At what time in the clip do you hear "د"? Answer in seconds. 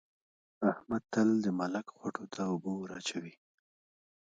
1.43-1.45